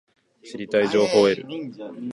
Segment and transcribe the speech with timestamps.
[0.43, 1.47] 知りたい情報を得る